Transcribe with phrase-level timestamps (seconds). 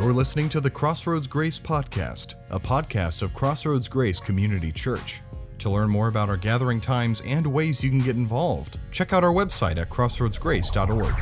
[0.00, 5.20] You're listening to the Crossroads Grace Podcast, a podcast of Crossroads Grace Community Church.
[5.58, 9.24] To learn more about our gathering times and ways you can get involved, check out
[9.24, 11.14] our website at crossroadsgrace.org.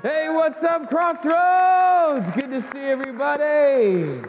[0.00, 2.30] Hey, what's up, Crossroads?
[2.34, 4.22] Good to see everybody.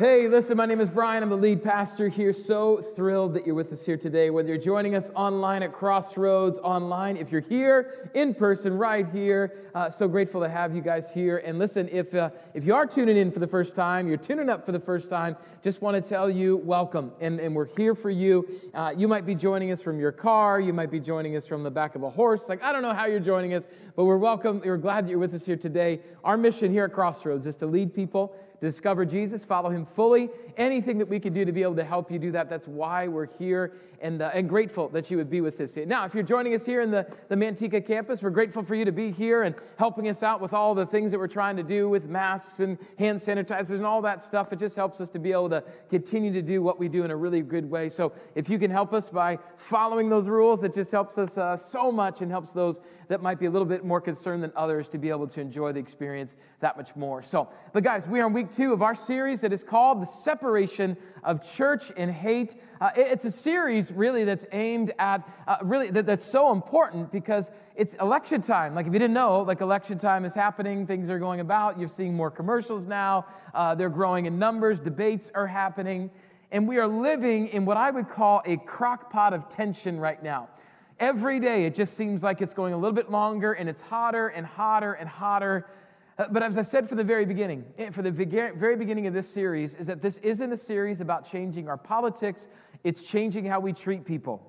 [0.00, 1.22] Hey, listen, my name is Brian.
[1.22, 2.32] I'm the lead pastor here.
[2.32, 4.30] So thrilled that you're with us here today.
[4.30, 9.52] Whether you're joining us online at Crossroads online, if you're here in person right here,
[9.74, 11.42] uh, so grateful to have you guys here.
[11.44, 14.48] And listen, if uh, if you are tuning in for the first time, you're tuning
[14.48, 17.94] up for the first time, just want to tell you welcome, and, and we're here
[17.94, 18.48] for you.
[18.72, 21.62] Uh, you might be joining us from your car, you might be joining us from
[21.62, 22.48] the back of a horse.
[22.48, 24.62] Like I don't know how you're joining us, but we're welcome.
[24.64, 26.00] We're glad that you're with us here today.
[26.24, 30.28] Our mission here at Crossroads is to lead people discover Jesus, follow him fully.
[30.56, 33.08] Anything that we could do to be able to help you do that, that's why
[33.08, 35.86] we're here and, uh, and grateful that you would be with us here.
[35.86, 38.84] Now, if you're joining us here in the, the Manteca campus, we're grateful for you
[38.84, 41.62] to be here and helping us out with all the things that we're trying to
[41.62, 44.52] do with masks and hand sanitizers and all that stuff.
[44.52, 47.10] It just helps us to be able to continue to do what we do in
[47.10, 47.88] a really good way.
[47.88, 51.56] So if you can help us by following those rules, it just helps us uh,
[51.56, 54.88] so much and helps those that might be a little bit more concerned than others
[54.88, 57.24] to be able to enjoy the experience that much more.
[57.24, 60.06] So, but guys, we are in week two of our series that is called The
[60.06, 62.54] Separation of Church and Hate.
[62.80, 67.50] Uh, it's a series really that's aimed at, uh, really, that, that's so important because
[67.76, 68.74] it's election time.
[68.74, 71.88] Like, if you didn't know, like, election time is happening, things are going about, you're
[71.88, 76.10] seeing more commercials now, uh, they're growing in numbers, debates are happening,
[76.50, 80.22] and we are living in what I would call a crock pot of tension right
[80.22, 80.48] now.
[80.98, 84.28] Every day, it just seems like it's going a little bit longer and it's hotter
[84.28, 85.66] and hotter and hotter.
[86.18, 89.14] Uh, But as I said from the very beginning, eh, for the very beginning of
[89.14, 92.48] this series, is that this isn't a series about changing our politics,
[92.84, 94.46] it's changing how we treat people.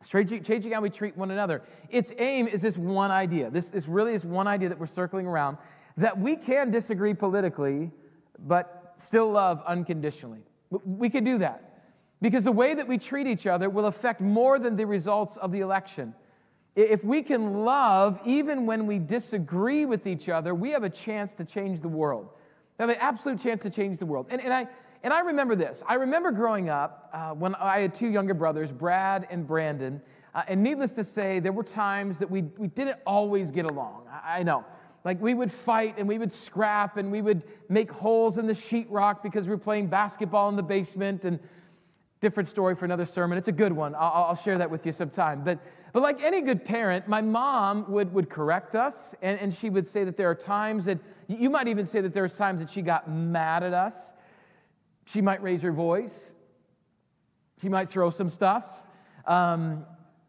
[0.00, 1.62] It's changing, how we treat one another.
[1.88, 3.50] Its aim is this one idea.
[3.50, 5.58] This, this really is one idea that we're circling around
[5.96, 7.90] that we can disagree politically,
[8.38, 10.40] but still love unconditionally.
[10.70, 11.84] We can do that
[12.20, 15.52] because the way that we treat each other will affect more than the results of
[15.52, 16.14] the election.
[16.74, 21.34] If we can love even when we disagree with each other, we have a chance
[21.34, 22.30] to change the world.
[22.78, 24.26] We have an absolute chance to change the world.
[24.30, 24.66] And, and, I,
[25.02, 25.82] and I remember this.
[25.86, 30.00] I remember growing up uh, when I had two younger brothers, Brad and Brandon.
[30.34, 34.06] Uh, and needless to say, there were times that we, we didn't always get along.
[34.10, 34.64] I, I know.
[35.04, 38.52] Like we would fight and we would scrap and we would make holes in the
[38.52, 41.40] sheetrock because we were playing basketball in the basement and
[42.20, 43.36] different story for another sermon.
[43.36, 43.96] It's a good one.
[43.96, 45.42] I'll, I'll share that with you sometime.
[45.42, 45.58] But,
[45.92, 49.88] but like any good parent, my mom would, would correct us, and, and she would
[49.88, 52.70] say that there are times that, you might even say that there are times that
[52.70, 54.12] she got mad at us.
[55.12, 56.32] She might raise her voice.
[57.60, 58.64] She might throw some stuff.
[59.26, 59.84] Um,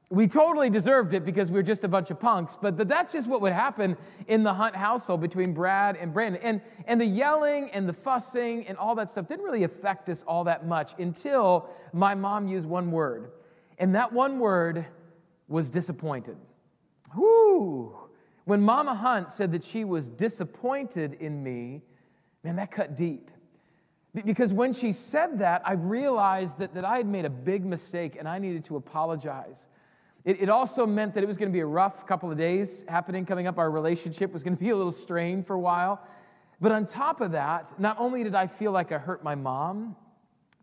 [0.09, 3.13] we totally deserved it because we were just a bunch of punks, but, but that's
[3.13, 6.41] just what would happen in the Hunt household between Brad and Brandon.
[6.43, 10.23] And, and the yelling and the fussing and all that stuff didn't really affect us
[10.27, 13.31] all that much until my mom used one word.
[13.79, 14.85] And that one word
[15.47, 16.37] was disappointed.
[17.15, 17.95] Whoo!
[18.45, 21.81] When Mama Hunt said that she was disappointed in me,
[22.43, 23.31] man, that cut deep.
[24.13, 27.65] Be- Because when she said that, I realized that, that I had made a big
[27.65, 29.67] mistake and I needed to apologize.
[30.25, 32.85] It, it also meant that it was going to be a rough couple of days
[32.87, 33.57] happening, coming up.
[33.57, 36.01] Our relationship was going to be a little strained for a while.
[36.61, 39.97] But on top of that, not only did I feel like I hurt my mom,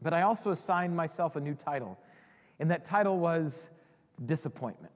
[0.00, 1.98] but I also assigned myself a new title.
[2.58, 3.68] And that title was
[4.24, 4.94] disappointment.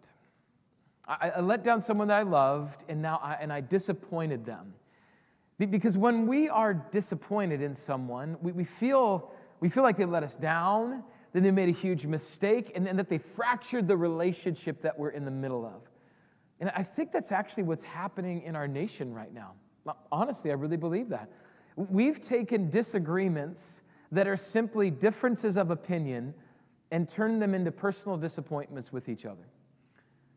[1.07, 4.73] I, I let down someone that I loved, and now I, and I disappointed them.
[5.59, 10.05] Be- Because when we are disappointed in someone, we, we, feel, we feel like they
[10.05, 13.97] let us down, then they made a huge mistake, and then that they fractured the
[13.97, 15.91] relationship that we're in the middle of.
[16.61, 19.53] And I think that's actually what's happening in our nation right now.
[19.87, 21.31] Uh, honestly, I really believe that.
[21.77, 26.35] We've taken disagreements that are simply differences of opinion
[26.91, 29.43] and turned them into personal disappointments with each other.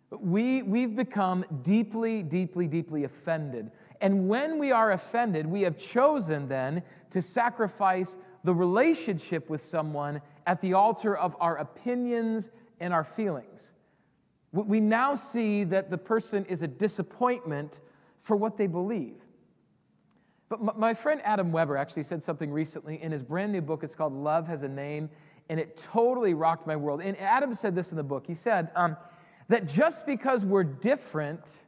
[0.09, 3.71] We, we've become deeply, deeply, deeply offended.
[3.99, 10.21] And when we are offended, we have chosen then to sacrifice the relationship with someone
[10.45, 12.49] at the altar of our opinions
[12.79, 13.71] and our feelings.
[14.53, 17.79] We- now see that the person is a disappointment
[18.19, 19.15] for what they believe.
[20.47, 23.83] But my- my friend Adam Weber actually said something recently in his brand new book.
[23.83, 25.09] It's called Love Has a Name,
[25.49, 27.01] and it totally rocked my world.
[27.01, 28.25] And Adam said this in the book.
[28.27, 28.95] He said um,
[29.47, 31.59] that just because we're different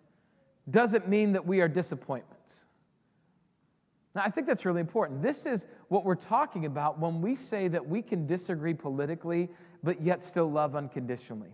[0.69, 2.65] doesn't mean that we are disappointments.
[4.15, 5.21] Now, I think that's really important.
[5.21, 9.49] This is what we're talking about when we say that we can disagree politically,
[9.83, 11.51] but yet still love unconditionally.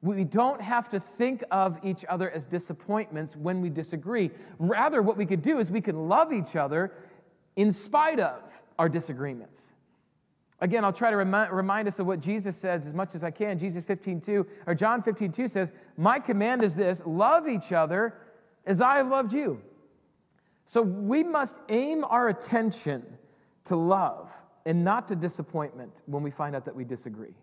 [0.00, 4.30] We don't have to think of each other as disappointments when we disagree.
[4.58, 6.92] Rather, what we could do is we can love each other
[7.56, 8.42] in spite of
[8.78, 9.73] our disagreements.
[10.60, 13.30] Again, I'll try to remind, remind us of what Jesus says as much as I
[13.30, 13.58] can.
[13.58, 18.14] Jesus 15:2 or John 15:2 says, "My command is this: love each other
[18.64, 19.60] as I have loved you."
[20.66, 23.18] So we must aim our attention
[23.64, 24.32] to love
[24.64, 27.34] and not to disappointment when we find out that we disagree.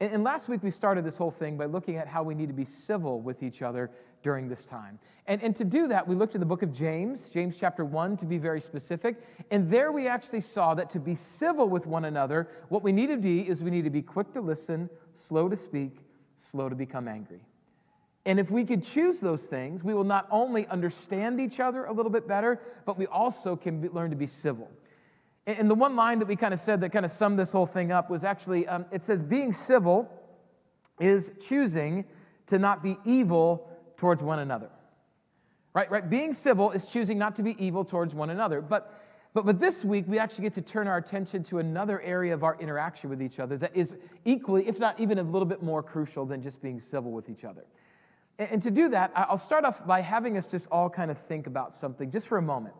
[0.00, 2.54] And, last week we started this whole thing by looking at how we need to
[2.54, 3.90] be civil with each other
[4.22, 5.00] during this time.
[5.26, 8.16] And, and to do that, we looked at the book of James, James chapter 1
[8.18, 9.16] to be very specific.
[9.50, 13.08] And there we actually saw that to be civil with one another, what we need
[13.08, 15.98] to be is we need to be quick to listen, slow to speak,
[16.36, 17.40] slow to become angry.
[18.24, 21.92] And if we could choose those things, we will not only understand each other a
[21.92, 24.70] little bit better, but we also can be, learn to be civil.
[25.48, 27.64] And the one line that we kind of said that kind of summed this whole
[27.64, 30.10] thing up was actually um, it says, being civil
[31.00, 32.04] is choosing
[32.48, 33.66] to not be evil
[33.96, 34.68] towards one another.
[35.72, 36.08] Right, right?
[36.08, 38.60] Being civil is choosing not to be evil towards one another.
[38.60, 39.00] But,
[39.32, 42.44] but, but this week, we actually get to turn our attention to another area of
[42.44, 43.94] our interaction with each other that is
[44.26, 47.44] equally, if not even a little bit more crucial than just being civil with each
[47.44, 47.64] other.
[48.38, 51.46] And to do that, I'll start off by having us just all kind of think
[51.46, 52.74] about something just for a moment.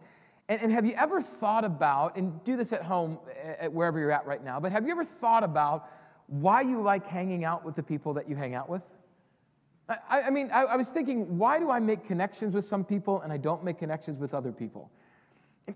[0.49, 3.19] And, and have you ever thought about, and do this at home,
[3.61, 5.89] at wherever you're at right now, but have you ever thought about
[6.27, 8.83] why you like hanging out with the people that you hang out with?
[9.89, 13.21] I, I mean, I, I was thinking, why do I make connections with some people
[13.23, 14.91] and I don't make connections with other people?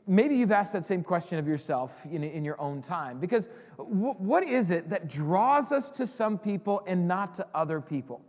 [0.06, 3.18] Maybe you've asked that same question of yourself in, in your own time.
[3.18, 7.80] Because w- what is it that draws us to some people and not to other
[7.80, 8.22] people?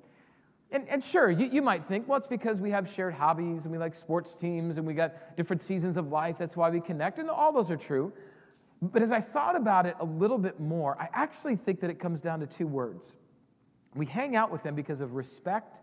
[0.73, 3.71] And, and sure, you, you might think, well, it's because we have shared hobbies and
[3.71, 6.39] we like sports teams and we got different seasons of life.
[6.39, 7.19] That's why we connect.
[7.19, 8.11] And all those are true.
[8.81, 11.99] But as I thought about it a little bit more, I actually think that it
[11.99, 13.15] comes down to two words.
[13.93, 15.79] We hang out with them because of respect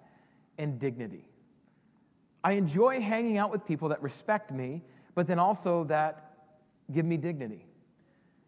[0.58, 1.24] and dignity.
[2.42, 4.82] I enjoy hanging out with people that respect me,
[5.14, 6.32] but then also that
[6.92, 7.64] give me dignity.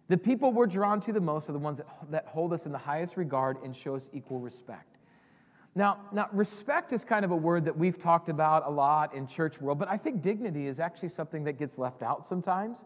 [0.09, 2.73] The people we're drawn to the most are the ones that, that hold us in
[2.73, 4.92] the highest regard and show us equal respect.
[5.75, 9.27] Now, now, respect is kind of a word that we've talked about a lot in
[9.27, 12.85] church world, but I think dignity is actually something that gets left out sometimes.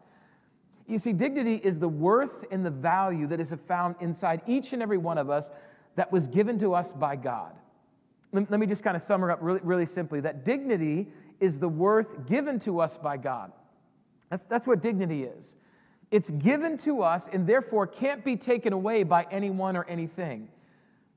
[0.86, 4.82] You see, dignity is the worth and the value that is found inside each and
[4.82, 5.50] every one of us
[5.96, 7.52] that was given to us by God.
[8.32, 11.08] Let, me just kind of sum it up really, really simply that dignity
[11.40, 13.50] is the worth given to us by God.
[14.30, 15.56] That's, that's what dignity is.
[16.10, 20.48] It's given to us and therefore can't be taken away by anyone or anything.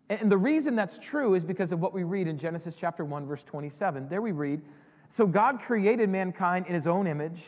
[0.09, 3.27] And the reason that's true is because of what we read in Genesis chapter 1,
[3.27, 4.09] verse 27.
[4.09, 4.61] There we read
[5.07, 7.43] So God created mankind in his own image.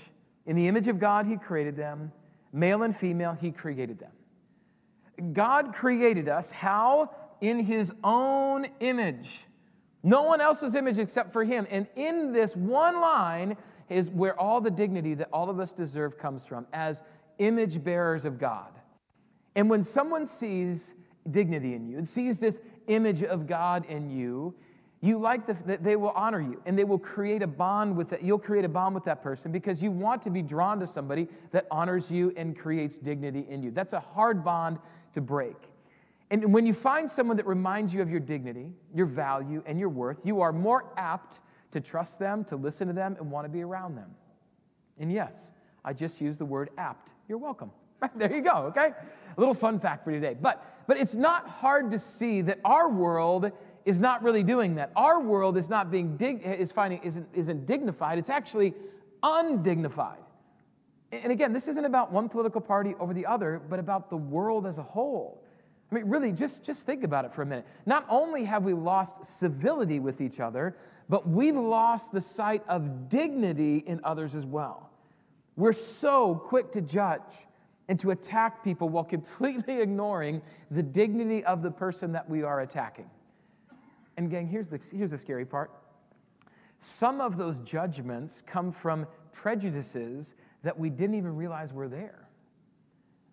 [0.45, 2.11] In the image of God, he created them.
[2.53, 5.33] Male and female, he created them.
[5.33, 6.51] God created us.
[6.51, 7.11] How?
[7.41, 9.39] In his own image.
[10.03, 11.67] No one else's image except for him.
[11.69, 13.57] And in this one line
[13.89, 17.01] is where all the dignity that all of us deserve comes from as
[17.37, 18.71] image bearers of God.
[19.55, 20.93] And when someone sees
[21.29, 24.55] dignity in you and sees this image of God in you,
[25.01, 28.09] you like the, that they will honor you and they will create a bond with
[28.11, 28.23] that.
[28.23, 31.27] You'll create a bond with that person because you want to be drawn to somebody
[31.51, 33.71] that honors you and creates dignity in you.
[33.71, 34.77] That's a hard bond
[35.13, 35.55] to break.
[36.29, 39.89] And when you find someone that reminds you of your dignity, your value, and your
[39.89, 41.41] worth, you are more apt
[41.71, 44.11] to trust them, to listen to them, and want to be around them.
[44.97, 45.51] And yes,
[45.83, 47.11] I just used the word apt.
[47.27, 47.71] You're welcome.
[48.15, 48.91] there you go, okay?
[49.35, 50.35] A little fun fact for today.
[50.39, 53.51] But, but it's not hard to see that our world
[53.85, 54.91] is not really doing that.
[54.95, 58.17] Our world is not being dig- is finding isn't, isn't dignified.
[58.19, 58.73] It's actually
[59.23, 60.19] undignified.
[61.11, 64.65] And again, this isn't about one political party over the other, but about the world
[64.65, 65.43] as a whole.
[65.91, 67.65] I mean, really, just, just think about it for a minute.
[67.85, 70.77] Not only have we lost civility with each other,
[71.09, 74.89] but we've lost the sight of dignity in others as well.
[75.57, 77.45] We're so quick to judge
[77.87, 82.61] and to attack people while completely ignoring the dignity of the person that we are
[82.61, 83.09] attacking.
[84.17, 85.71] And, gang, here's the, here's the scary part
[86.83, 90.33] some of those judgments come from prejudices
[90.63, 92.27] that we didn't even realize were there.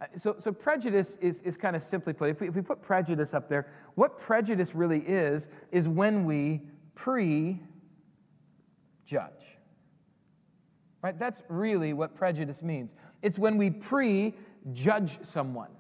[0.00, 2.82] Uh, so, so prejudice is, is kind of simply put, if we, if we put
[2.82, 6.60] prejudice up there, what prejudice really is, is when we
[6.94, 7.58] pre
[9.06, 9.37] judge.
[11.02, 11.18] Right?
[11.18, 12.94] That's really what prejudice means.
[13.22, 14.34] It's when we pre
[14.72, 15.70] judge someone.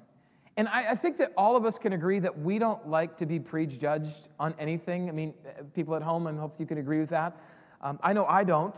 [0.56, 3.26] And I, I, think that all of us can agree that we don't like to
[3.26, 5.08] be prejudged on anything.
[5.08, 5.34] I mean,
[5.72, 7.36] people at home, I hope you can agree with that.
[7.80, 8.76] Um, I know I don't.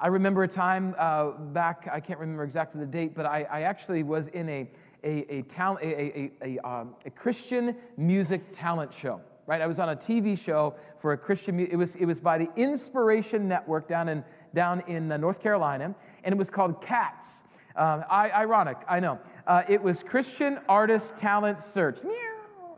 [0.00, 3.62] I remember a time uh, back, I can't remember exactly the date, but I, I
[3.62, 4.70] actually was in a,
[5.02, 9.20] a, a, talent, a, a, a, um, a Christian music talent show
[9.50, 9.60] right?
[9.60, 11.58] I was on a TV show for a Christian.
[11.58, 14.22] It was it was by the Inspiration Network down in
[14.54, 15.92] down in uh, North Carolina,
[16.22, 17.42] and it was called Cats.
[17.74, 19.18] Um, I, ironic, I know.
[19.48, 22.04] Uh, it was Christian Artist Talent Search.
[22.04, 22.12] Meow,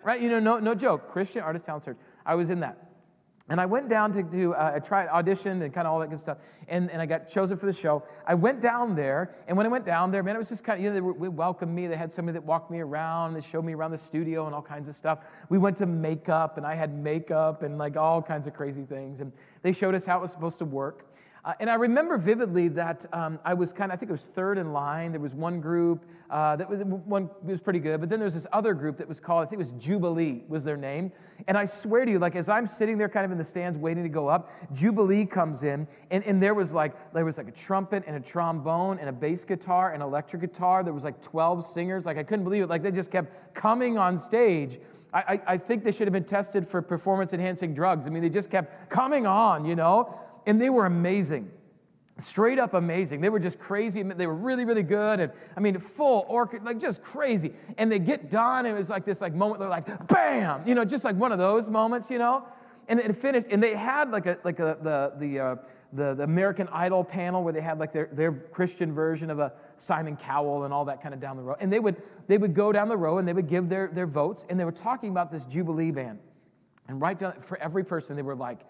[0.03, 0.19] right?
[0.19, 1.11] You know, no no joke.
[1.13, 1.99] Christian Artist Talent Search.
[2.25, 2.92] I was in that.
[3.53, 6.09] And I went down to do, uh, I tried audition and kind of all that
[6.09, 6.39] good stuff.
[6.69, 8.03] And, and I got chosen for the show.
[8.27, 10.79] I went down there, and when I went down there, man, it was just kind
[10.79, 11.87] of, you know, they, were, they welcomed me.
[11.87, 13.35] They had somebody that walked me around.
[13.35, 15.27] They showed me around the studio and all kinds of stuff.
[15.51, 19.21] We went to makeup, and I had makeup and like all kinds of crazy things.
[19.21, 19.31] And
[19.61, 21.12] they showed us how it was supposed to work.
[21.45, 24.27] Uh, and I remember vividly that um, I was kind of, I think it was
[24.27, 25.11] third in line.
[25.11, 28.35] There was one group uh, that was, one was pretty good, but then there was
[28.35, 31.11] this other group that was called, I think it was Jubilee was their name.
[31.49, 33.77] And I swear to you, like as I'm sitting there kind of in the stands
[33.77, 37.49] waiting to go up, Jubilee comes in, and, and there was like there was like
[37.49, 40.85] a trumpet and a trombone and a bass guitar and electric guitar.
[40.85, 42.07] There was like 12 singers.
[42.07, 42.71] Like I couldn't believe it.
[42.71, 44.79] Like they just kept coming on stage.
[45.13, 48.07] I, I, I think they should have been tested for performance enhancing drugs.
[48.07, 51.51] I mean, they just kept coming on, you know and they were amazing
[52.19, 53.21] straight up amazing.
[53.21, 54.03] They were just crazy.
[54.03, 55.21] They were really, really good.
[55.21, 57.53] And I mean, full orchestra, like just crazy.
[57.79, 60.75] And they get done, and it was like this like moment, they're like, bam, you
[60.75, 62.47] know, just like one of those moments, you know.
[62.89, 65.57] And it finished, and they had like a like a the the uh,
[65.93, 69.53] the, the American Idol panel where they had like their, their Christian version of a
[69.77, 71.55] Simon Cowell and all that kind of down the row.
[71.61, 74.07] And they would they would go down the row and they would give their, their
[74.07, 76.19] votes, and they were talking about this Jubilee band.
[76.89, 78.61] And right down for every person, they were like,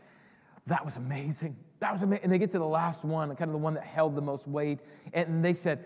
[0.67, 1.57] that was amazing.
[1.81, 2.25] That was amazing.
[2.25, 4.47] And they get to the last one, kind of the one that held the most
[4.47, 4.81] weight.
[5.13, 5.85] And they said,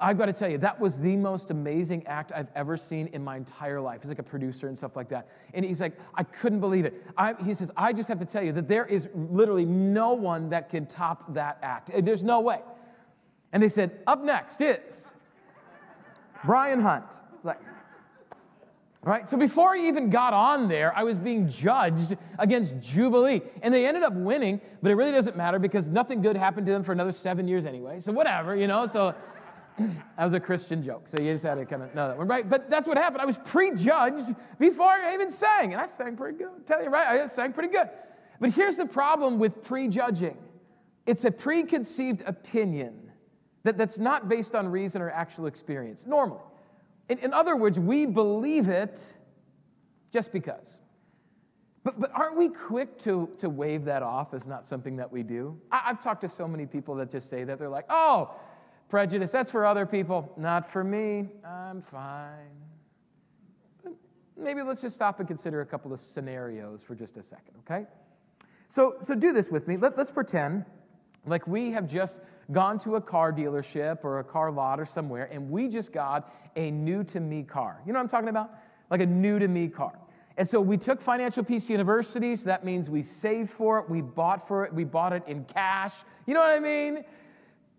[0.00, 3.24] I've got to tell you, that was the most amazing act I've ever seen in
[3.24, 4.02] my entire life.
[4.02, 5.28] He's like a producer and stuff like that.
[5.54, 7.02] And he's like, I couldn't believe it.
[7.16, 10.50] I, he says, I just have to tell you that there is literally no one
[10.50, 11.90] that can top that act.
[12.04, 12.60] There's no way.
[13.52, 15.10] And they said, up next is
[16.44, 17.22] Brian Hunt.
[19.02, 19.26] Right?
[19.26, 23.40] So before I even got on there, I was being judged against Jubilee.
[23.62, 26.72] And they ended up winning, but it really doesn't matter because nothing good happened to
[26.72, 28.00] them for another seven years anyway.
[28.00, 28.84] So whatever, you know?
[28.84, 29.14] So
[29.78, 31.08] that was a Christian joke.
[31.08, 32.48] So you just had to kind of know that one, right?
[32.48, 33.22] But that's what happened.
[33.22, 35.72] I was prejudged before I even sang.
[35.72, 36.48] And I sang pretty good.
[36.48, 37.22] i tell you, right?
[37.22, 37.88] I sang pretty good.
[38.38, 40.36] But here's the problem with prejudging
[41.06, 43.10] it's a preconceived opinion
[43.62, 46.42] that, that's not based on reason or actual experience, normally.
[47.10, 49.12] In, in other words, we believe it
[50.12, 50.78] just because.
[51.82, 55.24] But, but aren't we quick to, to wave that off as not something that we
[55.24, 55.60] do?
[55.72, 57.58] I, I've talked to so many people that just say that.
[57.58, 58.34] They're like, oh,
[58.88, 61.30] prejudice, that's for other people, not for me.
[61.44, 62.50] I'm fine.
[63.82, 63.94] But
[64.36, 67.86] maybe let's just stop and consider a couple of scenarios for just a second, okay?
[68.68, 69.76] So, so do this with me.
[69.76, 70.64] Let, let's pretend
[71.26, 72.20] like we have just
[72.52, 76.34] gone to a car dealership or a car lot or somewhere and we just got
[76.56, 77.80] a new to me car.
[77.86, 78.50] You know what I'm talking about?
[78.90, 79.92] Like a new to me car.
[80.36, 84.00] And so we took Financial Peace University, so that means we saved for it, we
[84.00, 85.92] bought for it, we bought it in cash.
[86.26, 87.04] You know what I mean?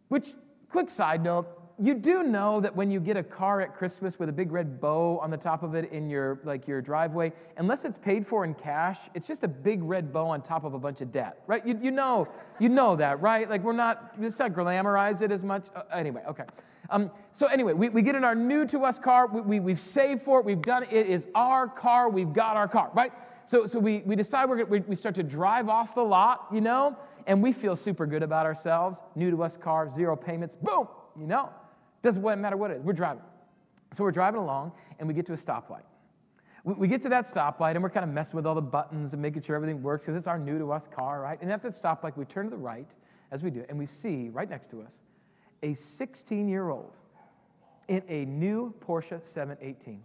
[0.09, 0.33] Which,
[0.69, 1.47] quick side note,
[1.81, 4.79] you do know that when you get a car at Christmas with a big red
[4.79, 8.45] bow on the top of it in your like your driveway, unless it's paid for
[8.45, 11.41] in cash, it's just a big red bow on top of a bunch of debt,
[11.47, 11.65] right?
[11.65, 12.27] You, you know
[12.59, 13.49] you know that, right?
[13.49, 15.65] Like we're not let's not glamorize it as much.
[15.75, 16.43] Uh, anyway, okay.
[16.91, 19.27] Um, so anyway, we, we get in our new to us car.
[19.27, 20.45] We, we, we've saved for it.
[20.45, 20.91] We've done it.
[20.91, 22.09] It is our car.
[22.09, 23.13] We've got our car, right?
[23.45, 26.47] So, so we, we decide we're gonna, we, we start to drive off the lot,
[26.51, 26.97] you know,
[27.27, 29.01] and we feel super good about ourselves.
[29.15, 31.49] New to us car, zero payments, boom, you know.
[32.01, 33.23] Doesn't matter what it is, we're driving.
[33.93, 35.83] So we're driving along and we get to a stoplight.
[36.63, 39.21] We, get to that stoplight and we're kind of messing with all the buttons and
[39.21, 41.41] making sure everything works because it's our new to us car, right?
[41.41, 42.87] And after the stoplight, we turn to the right,
[43.31, 44.99] as we do, and we see right next to us
[45.63, 46.95] a 16 year old
[47.87, 50.03] in a new Porsche 718.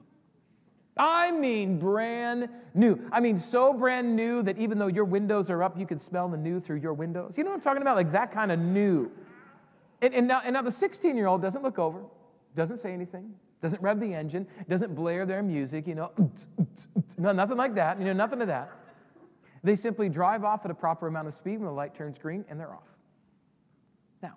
[0.96, 3.06] I mean, brand new.
[3.12, 6.26] I mean, so brand new that even though your windows are up, you can smell
[6.28, 7.34] the new through your windows.
[7.36, 7.96] You know what I'm talking about?
[7.96, 9.10] Like that kind of new.
[10.02, 12.02] And, and, now, and now the 16 year old doesn't look over,
[12.54, 16.12] doesn't say anything, doesn't rev the engine, doesn't blare their music, you know,
[17.18, 18.70] no, nothing like that, you know, nothing of that.
[19.62, 22.44] They simply drive off at a proper amount of speed when the light turns green
[22.48, 22.88] and they're off.
[24.22, 24.36] Now,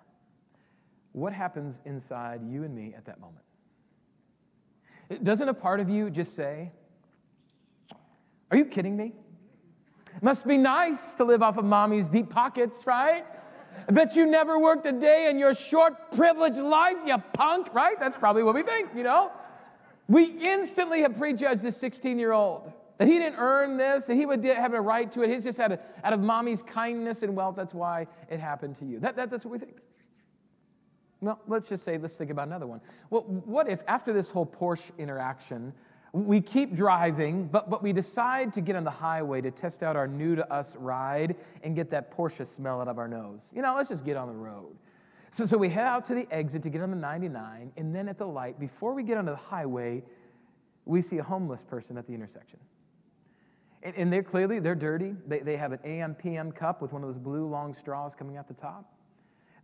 [1.12, 3.44] what happens inside you and me at that moment?
[5.22, 6.72] Doesn't a part of you just say,
[8.50, 9.12] Are you kidding me?
[10.22, 13.24] Must be nice to live off of mommy's deep pockets, right?
[13.88, 17.98] I bet you never worked a day in your short, privileged life, you punk, right?
[17.98, 19.32] That's probably what we think, you know?
[20.08, 22.72] We instantly have prejudged this 16 year old.
[22.98, 25.30] That he didn't earn this, that he would have a right to it.
[25.30, 28.84] He's just had a, out of mommy's kindness and wealth, that's why it happened to
[28.84, 29.00] you.
[29.00, 29.78] That, that, that's what we think.
[31.22, 32.80] Well, let's just say, let's think about another one.
[33.08, 35.72] Well, what if after this whole Porsche interaction,
[36.12, 39.96] we keep driving, but, but we decide to get on the highway to test out
[39.96, 43.50] our new to us ride and get that Porsche smell out of our nose?
[43.54, 44.76] You know, let's just get on the road.
[45.30, 48.08] So, so we head out to the exit to get on the 99, and then
[48.08, 50.02] at the light, before we get onto the highway,
[50.84, 52.58] we see a homeless person at the intersection.
[53.82, 55.14] And, and they're clearly, they're dirty.
[55.28, 58.36] They, they have an AM PM cup with one of those blue long straws coming
[58.36, 58.92] out the top.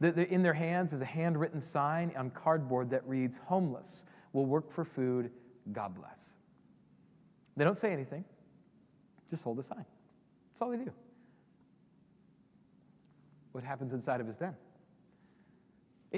[0.01, 4.85] in their hands is a handwritten sign on cardboard that reads, Homeless will work for
[4.85, 5.33] food,
[5.73, 6.36] God bless.
[7.57, 8.25] They don't say anything,
[9.31, 9.85] just hold the sign.
[10.53, 10.93] That's all they do.
[13.53, 14.55] What happens inside of us then?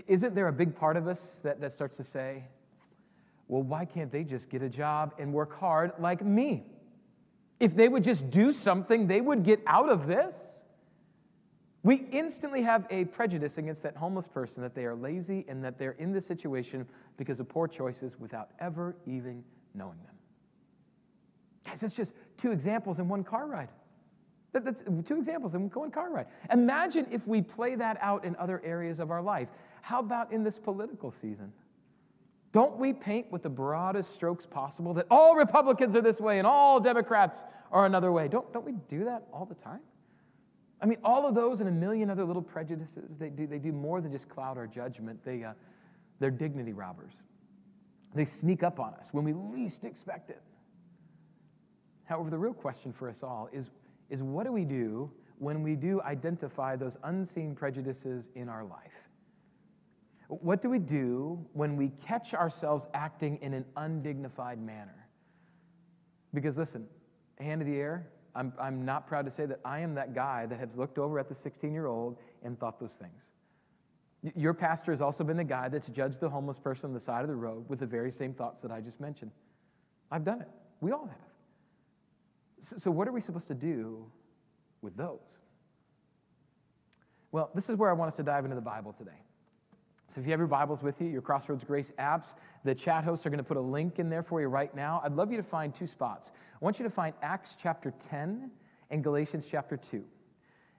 [0.06, 2.44] Isn't there a big part of us that, that starts to say,
[3.46, 6.66] well, why can't they just get a job and work hard like me?
[7.58, 10.64] If they would just do something, they would get out of this.
[11.82, 15.78] We instantly have a prejudice against that homeless person that they are lazy and that
[15.78, 19.42] they're in this situation because of poor choices without ever even
[19.74, 20.17] knowing them.
[21.68, 23.68] Guys, that's just two examples in one car ride.
[24.52, 26.26] That's two examples in one car ride.
[26.50, 29.48] Imagine if we play that out in other areas of our life.
[29.82, 31.52] How about in this political season?
[32.52, 36.46] Don't we paint with the broadest strokes possible that all Republicans are this way and
[36.46, 38.26] all Democrats are another way?
[38.28, 39.80] Don't, don't we do that all the time?
[40.80, 43.72] I mean, all of those and a million other little prejudices, they do, they do
[43.72, 45.22] more than just cloud our judgment.
[45.24, 45.52] They, uh,
[46.20, 47.22] they're dignity robbers.
[48.14, 50.40] They sneak up on us when we least expect it.
[52.08, 53.68] However, the real question for us all is,
[54.08, 59.08] is what do we do when we do identify those unseen prejudices in our life?
[60.28, 65.06] What do we do when we catch ourselves acting in an undignified manner?
[66.32, 66.86] Because listen,
[67.38, 70.46] hand of the air, I'm, I'm not proud to say that I am that guy
[70.46, 73.28] that has looked over at the 16 year old and thought those things.
[74.34, 77.20] Your pastor has also been the guy that's judged the homeless person on the side
[77.22, 79.30] of the road with the very same thoughts that I just mentioned.
[80.10, 80.48] I've done it.
[80.80, 81.27] We all have.
[82.60, 84.06] So, so, what are we supposed to do
[84.82, 85.38] with those?
[87.30, 89.22] Well, this is where I want us to dive into the Bible today.
[90.08, 93.26] So, if you have your Bibles with you, your Crossroads Grace apps, the chat hosts
[93.26, 95.00] are going to put a link in there for you right now.
[95.04, 96.32] I'd love you to find two spots.
[96.54, 98.50] I want you to find Acts chapter 10
[98.90, 100.04] and Galatians chapter 2.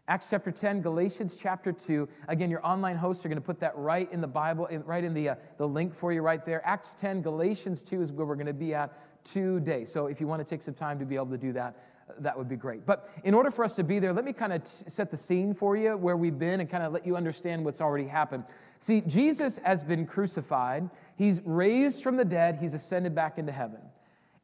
[0.10, 2.10] Acts chapter 10, Galatians chapter 2.
[2.28, 5.14] Again, your online hosts are going to put that right in the Bible, right in
[5.14, 6.66] the, uh, the link for you right there.
[6.66, 8.92] Acts 10, Galatians 2 is where we're going to be at
[9.24, 9.86] today.
[9.86, 11.76] So if you want to take some time to be able to do that,
[12.20, 12.86] that would be great.
[12.86, 15.54] But in order for us to be there, let me kind of set the scene
[15.54, 18.46] for you where we've been and kind of let you understand what's already happened.
[18.80, 23.80] See, Jesus has been crucified, he's raised from the dead, he's ascended back into heaven.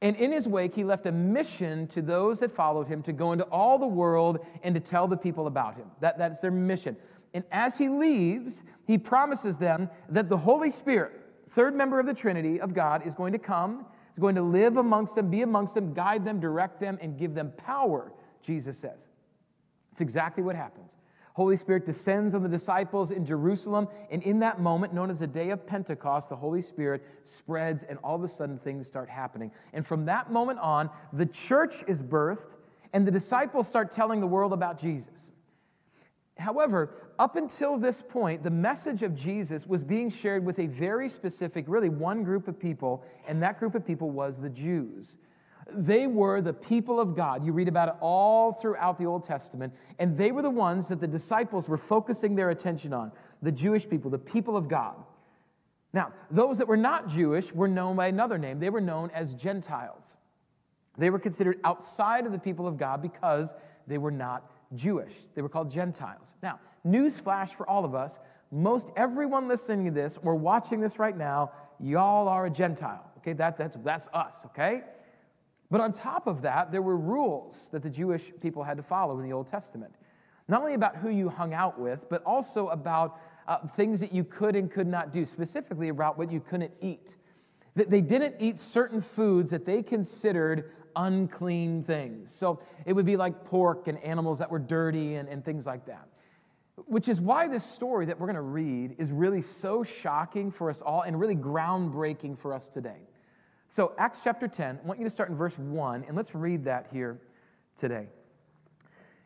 [0.02, 3.32] And in his wake, he left a mission to those that followed him to go
[3.32, 5.88] into all the world and to tell the people about him.
[6.02, 6.98] That, that's their mission.
[7.34, 11.14] And as he leaves, he promises them that the Holy Spirit,
[11.50, 13.86] third member of the Trinity of God, is going to come,
[14.16, 17.34] is going to live amongst them, be amongst them, guide them, direct them, and give
[17.34, 19.10] them power, Jesus says.
[19.92, 20.96] It's exactly what happens.
[21.34, 25.28] Holy Spirit descends on the disciples in Jerusalem, and in that moment, known as the
[25.28, 29.52] day of Pentecost, the Holy Spirit spreads, and all of a sudden things start happening.
[29.74, 32.56] And from that moment on, the church is birthed,
[32.94, 35.32] and the disciples start telling the world about Jesus.
[36.38, 41.08] However, up until this point, the message of Jesus was being shared with a very
[41.08, 45.18] specific, really one group of people, and that group of people was the Jews.
[45.72, 47.46] They were the people of God.
[47.46, 49.74] You read about it all throughout the Old Testament.
[49.98, 53.90] And they were the ones that the disciples were focusing their attention on the Jewish
[53.90, 54.96] people, the people of God.
[55.92, 58.60] Now, those that were not Jewish were known by another name.
[58.60, 60.18] They were known as Gentiles.
[60.98, 63.54] They were considered outside of the people of God because
[63.88, 64.44] they were not
[64.76, 65.14] Jewish.
[65.34, 66.34] They were called Gentiles.
[66.44, 68.20] Now, news flash for all of us
[68.52, 73.12] most everyone listening to this or watching this right now, y'all are a Gentile.
[73.18, 74.82] Okay, that, that's, that's us, okay?
[75.72, 79.18] But on top of that, there were rules that the Jewish people had to follow
[79.20, 79.96] in the Old Testament.
[80.48, 84.24] Not only about who you hung out with, but also about uh, things that you
[84.24, 87.18] could and could not do, specifically about what you couldn't eat.
[87.74, 92.34] That they didn't eat certain foods that they considered unclean things.
[92.34, 95.86] So it would be like pork and animals that were dirty and, and things like
[95.86, 96.08] that.
[96.88, 100.70] Which is why this story that we're going to read is really so shocking for
[100.70, 103.00] us all and really groundbreaking for us today.
[103.68, 106.66] So, Acts chapter 10, I want you to start in verse 1, and let's read
[106.66, 107.20] that here
[107.76, 108.08] today.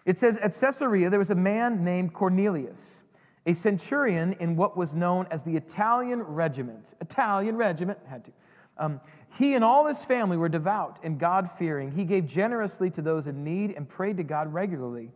[0.05, 3.03] It says, At Caesarea, there was a man named Cornelius,
[3.45, 6.93] a centurion in what was known as the Italian regiment.
[7.01, 8.31] Italian regiment, had to.
[8.79, 9.01] Um,
[9.37, 11.91] he and all his family were devout and God fearing.
[11.91, 15.11] He gave generously to those in need and prayed to God regularly.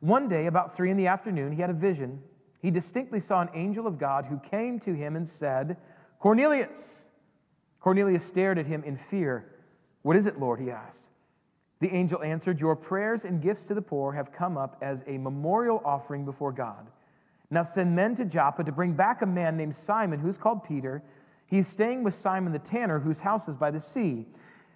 [0.00, 2.22] One day, about three in the afternoon, he had a vision.
[2.60, 5.76] He distinctly saw an angel of God who came to him and said,
[6.20, 7.08] Cornelius.
[7.80, 9.54] Cornelius stared at him in fear.
[10.02, 10.60] What is it, Lord?
[10.60, 11.10] he asked.
[11.80, 15.18] The angel answered, Your prayers and gifts to the poor have come up as a
[15.18, 16.88] memorial offering before God.
[17.50, 21.02] Now send men to Joppa to bring back a man named Simon, who's called Peter.
[21.48, 24.26] He is staying with Simon the tanner, whose house is by the sea.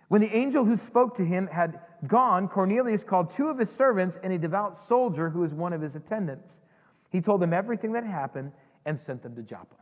[0.09, 4.19] When the angel who spoke to him had gone, Cornelius called two of his servants
[4.23, 6.63] and a devout soldier who was one of his attendants.
[7.11, 8.53] He told them everything that happened
[8.87, 9.77] and sent them to Joppa.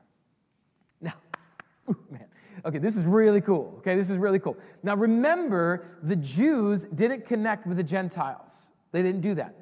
[1.00, 1.14] Now,
[2.10, 2.26] man,
[2.64, 3.76] okay, this is really cool.
[3.78, 4.56] Okay, this is really cool.
[4.82, 9.54] Now, remember, the Jews didn't connect with the Gentiles, they didn't do that.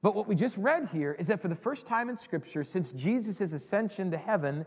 [0.00, 2.92] But what we just read here is that for the first time in Scripture, since
[2.92, 4.66] Jesus' ascension to heaven,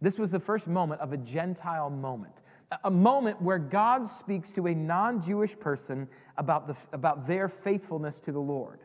[0.00, 2.42] this was the first moment of a Gentile moment,
[2.84, 8.20] a moment where God speaks to a non Jewish person about, the, about their faithfulness
[8.22, 8.80] to the Lord.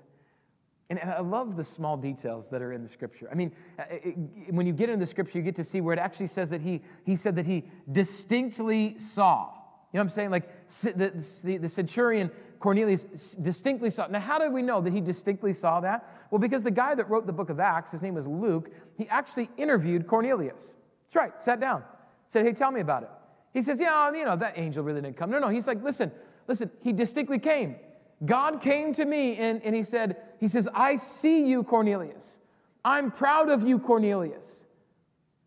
[0.90, 3.30] And I love the small details that are in the scripture.
[3.32, 5.94] I mean, uh, it, when you get into the scripture, you get to see where
[5.94, 9.54] it actually says that he, he said that he distinctly saw.
[9.94, 10.32] You know what I'm saying?
[10.32, 11.12] Like the,
[11.44, 14.08] the, the centurion Cornelius distinctly saw.
[14.08, 16.10] Now, how do we know that he distinctly saw that?
[16.30, 19.08] Well, because the guy that wrote the book of Acts, his name was Luke, he
[19.10, 20.74] actually interviewed Cornelius.
[21.12, 21.84] That's right, sat down,
[22.30, 23.10] said, Hey, tell me about it.
[23.54, 25.30] He says, Yeah, you know, that angel really didn't come.
[25.30, 26.12] No, no, he's like, Listen,
[26.48, 27.76] listen, he distinctly came.
[28.24, 32.40] God came to me and, and he said, He says, I see you, Cornelius.
[32.86, 34.66] I'm proud of you, Cornelius.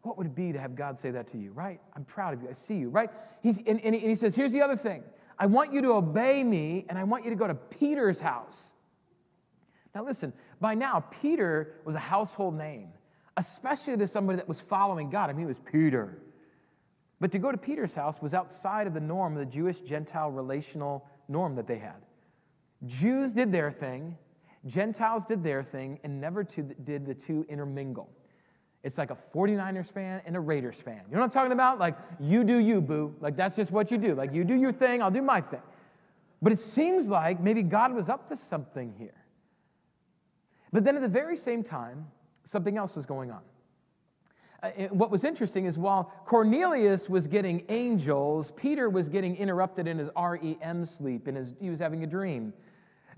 [0.03, 1.81] What would it be to have God say that to you, right?
[1.97, 2.51] I'm proud of you.
[2.51, 3.09] I see you, right?
[3.43, 5.03] He's, and, and he says, Here's the other thing
[5.39, 8.75] I want you to obey me and I want you to go to Peter's house.
[9.95, 12.89] Now, listen, by now, Peter was a household name,
[13.37, 15.31] especially to somebody that was following God.
[15.31, 16.19] I mean, it was Peter.
[17.21, 21.07] But to go to Peter's house was outside of the norm, the Jewish Gentile relational
[21.29, 22.05] norm that they had.
[22.87, 24.19] Jews did their thing,
[24.67, 28.11] Gentiles did their thing, and never did the two intermingle.
[28.83, 31.01] It's like a 49ers fan and a Raiders fan.
[31.09, 31.79] You know what I'm talking about?
[31.79, 33.15] Like, you do you, boo.
[33.21, 34.15] Like, that's just what you do.
[34.15, 35.63] Like, you do your thing, I'll do my thing.
[36.43, 39.25] But it seems like maybe God was up to something here.
[40.73, 42.09] But then at the very same time,
[42.45, 43.43] something else was going on.
[44.63, 49.99] Uh, what was interesting is while Cornelius was getting angels, Peter was getting interrupted in
[49.99, 52.55] his REM sleep, and he was having a dream.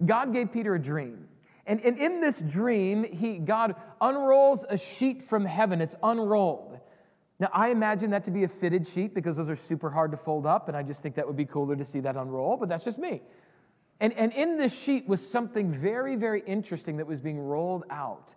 [0.05, 1.29] God gave Peter a dream.
[1.67, 5.81] And, and in this dream, he, God unrolls a sheet from heaven.
[5.81, 6.81] It's unrolled.
[7.39, 10.17] Now, I imagine that to be a fitted sheet because those are super hard to
[10.17, 12.69] fold up, and I just think that would be cooler to see that unroll, but
[12.69, 13.21] that's just me.
[14.01, 18.35] And, and in this sheet was something very, very interesting that was being rolled out.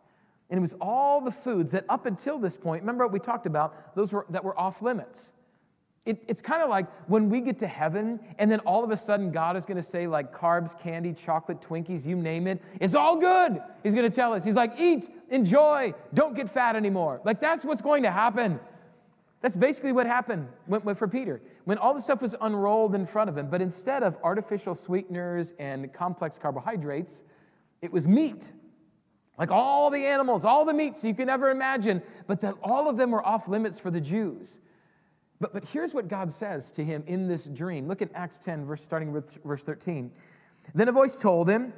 [0.49, 3.45] And it was all the foods that up until this point, remember what we talked
[3.45, 5.31] about, those were, that were off limits.
[6.05, 8.97] It, it's kind of like when we get to heaven and then all of a
[8.97, 12.95] sudden God is going to say, like carbs, candy, chocolate, Twinkies, you name it, it's
[12.95, 13.61] all good.
[13.83, 14.43] He's going to tell us.
[14.43, 17.21] He's like, eat, enjoy, don't get fat anymore.
[17.23, 18.59] Like that's what's going to happen.
[19.41, 20.47] That's basically what happened
[20.95, 21.41] for Peter.
[21.65, 25.53] When all the stuff was unrolled in front of him, but instead of artificial sweeteners
[25.59, 27.23] and complex carbohydrates,
[27.81, 28.51] it was meat.
[29.39, 32.97] Like all the animals, all the meats you can ever imagine, but that all of
[32.97, 34.59] them were off limits for the Jews.
[35.39, 37.87] But, but here's what God says to him in this dream.
[37.87, 40.11] Look at Acts 10, verse, starting with verse 13.
[40.75, 41.71] Then a voice told him,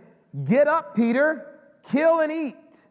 [0.44, 1.46] Get up, Peter,
[1.90, 2.88] kill and eat.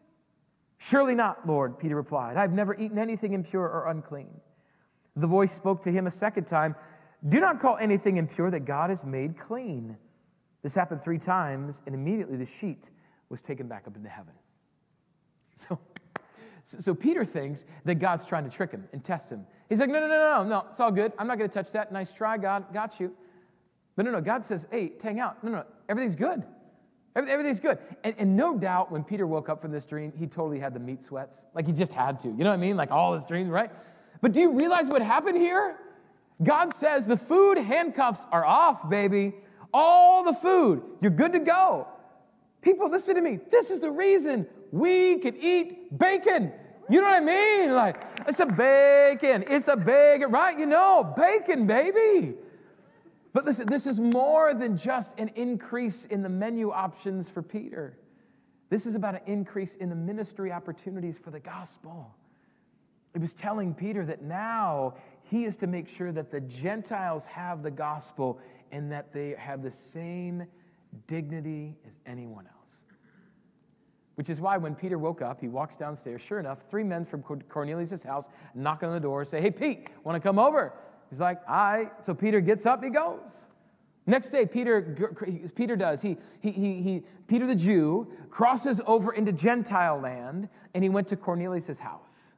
[0.77, 2.37] Surely not, Lord, Peter replied.
[2.37, 4.39] I've never eaten anything impure or unclean.
[5.17, 6.75] The voice spoke to him a second time
[7.27, 9.97] Do not call anything impure that God has made clean.
[10.63, 12.89] This happened three times, and immediately the sheet
[13.27, 14.33] was taken back up into heaven.
[16.63, 19.47] So, so Peter thinks that God's trying to trick him and test him.
[19.67, 21.11] He's like, no, no, no, no, no, it's all good.
[21.17, 21.91] I'm not going to touch that.
[21.91, 22.71] Nice try, God.
[22.71, 23.15] Got you.
[23.95, 25.43] But no, no, God says, hey, hang out.
[25.43, 26.43] No, no, everything's good.
[27.15, 27.77] Everything's good.
[28.03, 30.79] And, and, no doubt when Peter woke up from this dream, he totally had the
[30.79, 31.43] meat sweats.
[31.53, 32.29] Like he just had to.
[32.29, 32.77] You know what I mean?
[32.77, 33.69] Like all his dreams, right?
[34.21, 35.77] But do you realize what happened here?
[36.41, 39.33] God says the food handcuffs are off, baby.
[39.73, 40.83] All the food.
[41.01, 41.87] You're good to go.
[42.61, 43.39] People, listen to me.
[43.49, 46.51] This is the reason we can eat bacon.
[46.89, 47.73] You know what I mean?
[47.73, 49.45] Like, it's a bacon.
[49.47, 50.57] It's a bacon, right?
[50.57, 52.35] You know, bacon, baby.
[53.33, 57.97] But listen, this is more than just an increase in the menu options for Peter.
[58.69, 62.15] This is about an increase in the ministry opportunities for the gospel.
[63.13, 64.95] It was telling Peter that now
[65.29, 68.39] he is to make sure that the Gentiles have the gospel
[68.71, 70.45] and that they have the same
[71.07, 72.60] dignity as anyone else.
[74.15, 76.21] Which is why when Peter woke up, he walks downstairs.
[76.21, 80.15] Sure enough, three men from Cornelius' house knock on the door, say, Hey, Pete, want
[80.15, 80.73] to come over?
[81.09, 81.91] He's like, I.
[82.01, 83.19] So Peter gets up, he goes.
[84.07, 86.01] Next day, Peter, Peter does.
[86.01, 91.07] He, he, he, he, Peter the Jew crosses over into Gentile land and he went
[91.09, 92.33] to Cornelius' house,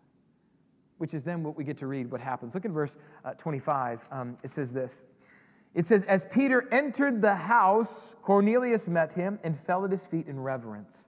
[0.97, 2.53] which is then what we get to read what happens.
[2.53, 4.07] Look at verse uh, 25.
[4.12, 5.05] Um, it says this
[5.73, 10.27] It says, As Peter entered the house, Cornelius met him and fell at his feet
[10.27, 11.07] in reverence.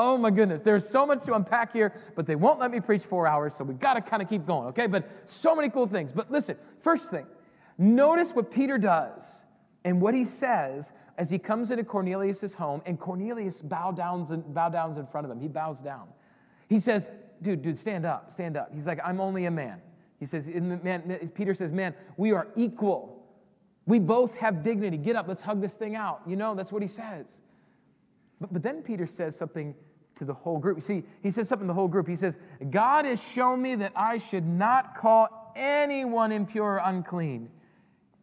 [0.00, 3.02] Oh my goodness, there's so much to unpack here, but they won't let me preach
[3.02, 4.86] four hours, so we got to kind of keep going, okay?
[4.86, 6.12] But so many cool things.
[6.12, 7.26] But listen, first thing,
[7.78, 9.42] notice what Peter does
[9.84, 14.54] and what he says as he comes into Cornelius' home, and Cornelius bow downs, and,
[14.54, 15.40] bow downs in front of him.
[15.40, 16.06] He bows down.
[16.68, 17.08] He says,
[17.42, 18.70] Dude, dude, stand up, stand up.
[18.72, 19.82] He's like, I'm only a man.
[20.20, 23.26] He says, man, Peter says, Man, we are equal.
[23.84, 24.96] We both have dignity.
[24.96, 26.20] Get up, let's hug this thing out.
[26.24, 27.42] You know, that's what he says.
[28.40, 29.74] But, but then Peter says something
[30.18, 30.82] to the whole group.
[30.82, 32.06] See, he says something to the whole group.
[32.06, 32.38] He says,
[32.70, 37.50] God has shown me that I should not call anyone impure or unclean.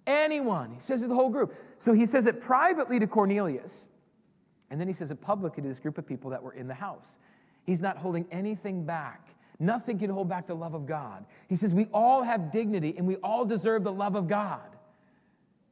[0.06, 0.74] Anyone.
[0.74, 1.56] He says to the whole group.
[1.80, 3.88] So he says it privately to Cornelius,
[4.70, 6.74] and then he says it publicly to this group of people that were in the
[6.74, 7.18] house.
[7.66, 9.36] He's not holding anything back.
[9.60, 11.26] Nothing can hold back the love of God.
[11.48, 14.75] He says, We all have dignity and we all deserve the love of God.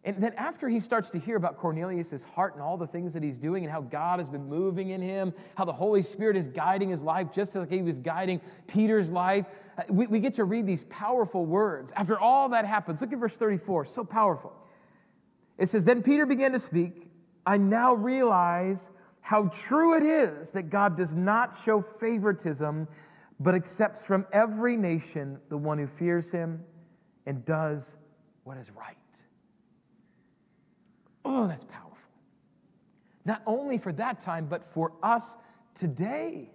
[0.06, 3.24] And then after he starts to hear about Cornelius' heart and all the things that
[3.24, 6.50] he's doing and how God has been moving in him, how the Holy Spirit is
[6.50, 9.46] guiding his life just like he was guiding Peter's life,
[9.78, 11.94] uh, we, we get to read these powerful words.
[11.96, 14.54] After all that happens, look at verse 34, so powerful.
[15.58, 17.08] It says, Then Peter began to speak.
[17.46, 18.90] I now realize
[19.22, 22.90] how true it is that God does not show favoritism,
[23.40, 26.66] but accepts from every nation the one who fears him
[27.26, 27.96] and does
[28.44, 28.98] what is right.
[31.26, 31.98] Oh, that's powerful.
[33.26, 35.38] Not only for that time, but for us
[35.74, 36.50] today.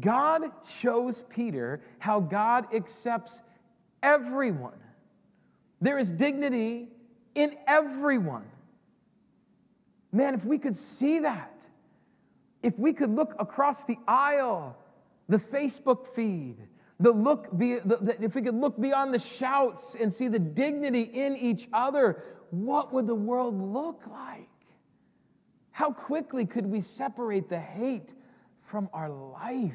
[0.00, 3.42] God shows Peter how God accepts
[4.02, 4.78] everyone.
[5.80, 6.88] There is dignity
[7.34, 8.46] in everyone.
[10.12, 11.66] Man, if we could see that,
[12.62, 14.76] if we could look across the aisle,
[15.28, 16.56] the Facebook feed,
[17.00, 20.38] the look be, the, the, if we could look beyond the shouts and see the
[20.38, 24.48] dignity in each other, what would the world look like?
[25.70, 28.14] How quickly could we separate the hate
[28.60, 29.74] from our life?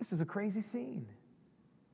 [0.00, 1.06] This is a crazy scene.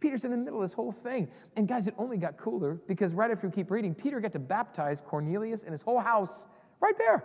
[0.01, 1.29] Peter's in the middle of this whole thing.
[1.55, 4.39] And guys, it only got cooler because right after we keep reading, Peter got to
[4.39, 6.47] baptize Cornelius and his whole house
[6.81, 7.25] right there.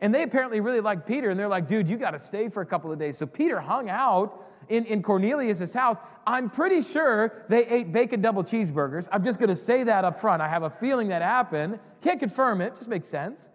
[0.00, 2.62] And they apparently really liked Peter, and they're like, dude, you got to stay for
[2.62, 3.18] a couple of days.
[3.18, 5.96] So Peter hung out in, in Cornelius' house.
[6.26, 9.08] I'm pretty sure they ate bacon double cheeseburgers.
[9.10, 10.40] I'm just going to say that up front.
[10.40, 11.80] I have a feeling that happened.
[12.00, 13.50] Can't confirm it, just makes sense.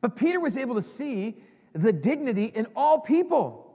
[0.00, 1.36] But Peter was able to see
[1.74, 3.66] the dignity in all people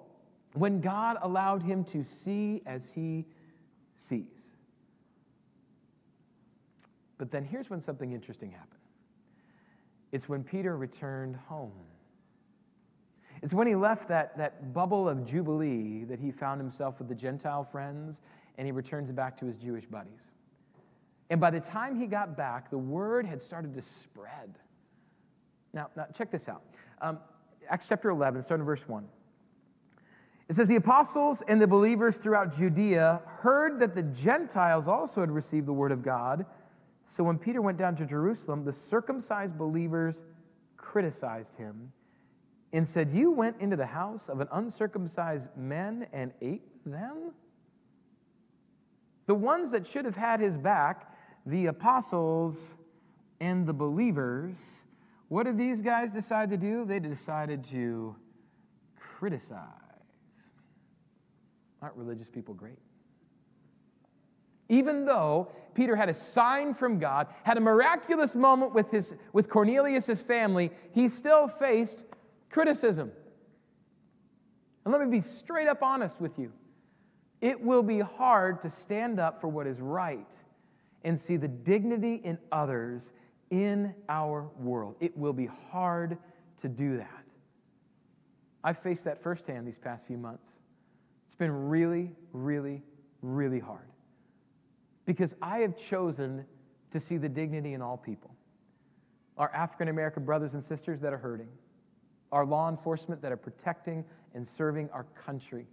[0.53, 3.25] when God allowed him to see as he
[3.93, 4.55] sees.
[7.17, 8.74] But then here's when something interesting happened
[10.15, 11.73] it's when Peter returned home.
[13.41, 17.15] It's when he left that, that bubble of Jubilee that he found himself with the
[17.15, 18.21] Gentile friends
[18.57, 20.31] and he returns back to his Jewish buddies.
[21.29, 24.57] And by the time he got back, the word had started to spread.
[25.73, 26.63] Now, now check this out.
[27.01, 27.19] Um,
[27.69, 29.05] Acts chapter 11, starting in verse 1.
[30.47, 35.29] It says, The apostles and the believers throughout Judea heard that the Gentiles also had
[35.29, 36.45] received the word of God.
[37.05, 40.23] So when Peter went down to Jerusalem, the circumcised believers
[40.77, 41.91] criticized him
[42.73, 47.33] and said, You went into the house of an uncircumcised man and ate them?
[49.27, 51.11] The ones that should have had his back,
[51.45, 52.75] the apostles
[53.39, 54.57] and the believers,
[55.27, 56.85] what did these guys decide to do?
[56.85, 58.15] They decided to
[58.99, 59.61] criticize.
[61.81, 62.79] Aren't religious people great?
[64.69, 69.49] Even though Peter had a sign from God, had a miraculous moment with, his, with
[69.49, 72.05] Cornelius' family, he still faced
[72.49, 73.11] criticism.
[74.83, 76.51] And let me be straight up honest with you.
[77.41, 80.41] It will be hard to stand up for what is right
[81.03, 83.11] and see the dignity in others
[83.51, 84.95] in our world.
[84.99, 86.17] It will be hard
[86.57, 87.23] to do that.
[88.63, 90.57] I've faced that firsthand these past few months.
[91.27, 92.81] It's been really, really,
[93.21, 93.89] really hard
[95.05, 96.45] because I have chosen
[96.91, 98.31] to see the dignity in all people.
[99.37, 101.49] our African American brothers and sisters that are hurting,
[102.31, 105.67] our law enforcement that are protecting and serving our country,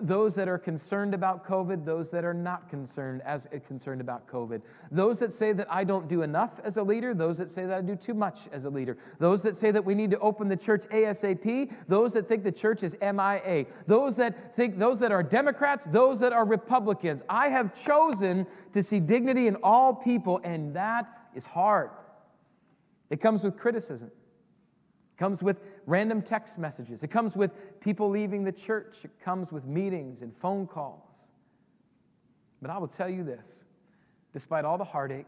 [0.00, 4.28] those that are concerned about COVID, those that are not concerned as eh, concerned about
[4.28, 7.64] COVID, those that say that I don't do enough as a leader, those that say
[7.64, 10.18] that I do too much as a leader, those that say that we need to
[10.18, 15.00] open the church ASAP, those that think the church is MIA, those that think those
[15.00, 17.22] that are Democrats, those that are Republicans.
[17.28, 21.90] I have chosen to see dignity in all people, and that is hard.
[23.08, 24.10] It comes with criticism
[25.18, 27.02] comes with random text messages.
[27.02, 28.98] It comes with people leaving the church.
[29.04, 31.28] It comes with meetings and phone calls.
[32.62, 33.64] But I will tell you this
[34.32, 35.26] despite all the heartache,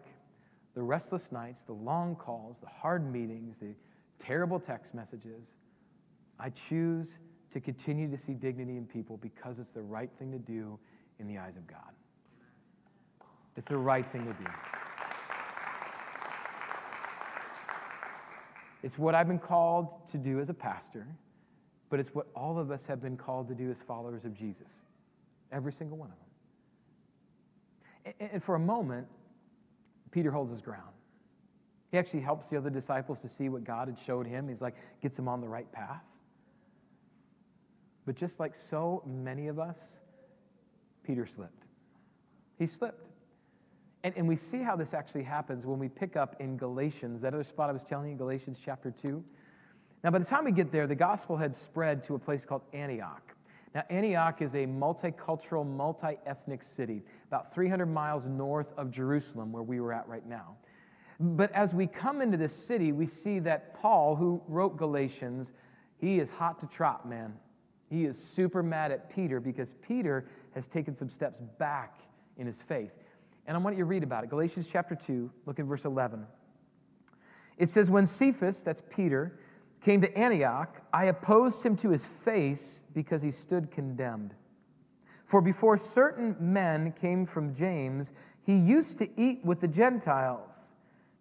[0.74, 3.74] the restless nights, the long calls, the hard meetings, the
[4.18, 5.54] terrible text messages,
[6.38, 7.18] I choose
[7.50, 10.78] to continue to see dignity in people because it's the right thing to do
[11.18, 11.92] in the eyes of God.
[13.56, 14.79] It's the right thing to do.
[18.82, 21.06] It's what I've been called to do as a pastor,
[21.90, 24.82] but it's what all of us have been called to do as followers of Jesus.
[25.52, 26.16] Every single one of
[28.14, 28.30] them.
[28.32, 29.08] And for a moment,
[30.10, 30.94] Peter holds his ground.
[31.90, 34.48] He actually helps the other disciples to see what God had showed him.
[34.48, 36.04] He's like, gets them on the right path.
[38.06, 39.98] But just like so many of us,
[41.02, 41.66] Peter slipped.
[42.58, 43.09] He slipped.
[44.02, 47.34] And, and we see how this actually happens when we pick up in Galatians, that
[47.34, 49.22] other spot I was telling you, Galatians chapter 2.
[50.02, 52.62] Now, by the time we get there, the gospel had spread to a place called
[52.72, 53.34] Antioch.
[53.74, 59.62] Now, Antioch is a multicultural, multi ethnic city, about 300 miles north of Jerusalem, where
[59.62, 60.56] we were at right now.
[61.20, 65.52] But as we come into this city, we see that Paul, who wrote Galatians,
[65.98, 67.34] he is hot to trot, man.
[67.90, 72.00] He is super mad at Peter because Peter has taken some steps back
[72.38, 72.92] in his faith.
[73.46, 74.30] And I want you to read about it.
[74.30, 76.26] Galatians chapter 2, look at verse 11.
[77.58, 79.38] It says, When Cephas, that's Peter,
[79.80, 84.34] came to Antioch, I opposed him to his face because he stood condemned.
[85.26, 90.72] For before certain men came from James, he used to eat with the Gentiles.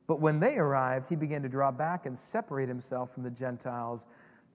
[0.08, 4.08] But when they arrived, he began to draw back and separate himself from the Gentiles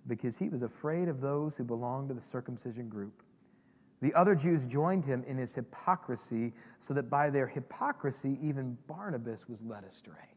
[0.06, 3.23] because he was afraid of those who belonged to the circumcision group.
[4.04, 9.48] The other Jews joined him in his hypocrisy, so that by their hypocrisy, even Barnabas
[9.48, 10.36] was led astray.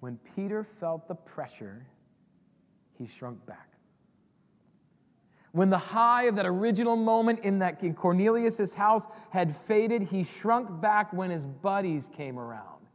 [0.00, 1.86] When Peter felt the pressure,
[2.96, 3.74] he shrunk back.
[5.52, 10.80] When the high of that original moment in that in house had faded, he shrunk
[10.80, 12.86] back when his buddies came around.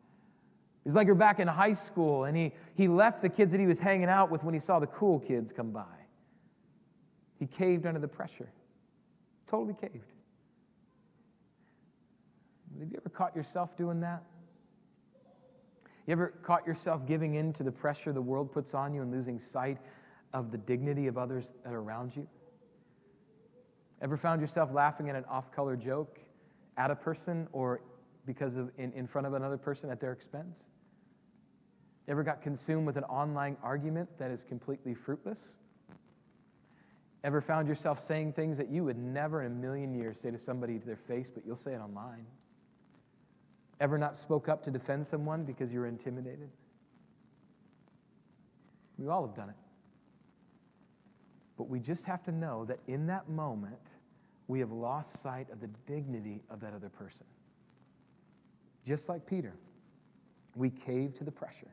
[0.88, 3.68] It's like you're back in high school and he, he left the kids that he
[3.68, 5.95] was hanging out with when he saw the cool kids come by.
[7.46, 8.50] He caved under the pressure.
[9.46, 10.12] Totally caved.
[12.80, 14.24] Have you ever caught yourself doing that?
[16.08, 19.12] You ever caught yourself giving in to the pressure the world puts on you and
[19.12, 19.78] losing sight
[20.34, 22.28] of the dignity of others that are around you?
[24.02, 26.20] Ever found yourself laughing at an off color joke
[26.78, 27.82] at a person or
[28.26, 30.66] because of in, in front of another person at their expense?
[32.08, 35.54] Ever got consumed with an online argument that is completely fruitless?
[37.26, 40.38] Ever found yourself saying things that you would never in a million years say to
[40.38, 42.28] somebody to their face, but you'll say it online?
[43.80, 46.52] Ever not spoke up to defend someone because you were intimidated?
[49.00, 49.56] We all have done it.
[51.58, 53.96] But we just have to know that in that moment,
[54.48, 57.26] we have lost sight of the dignity of that other person.
[58.86, 59.56] Just like Peter,
[60.56, 61.72] we cave to the pressure.